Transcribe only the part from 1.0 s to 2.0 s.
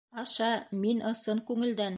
ысын күңелдән...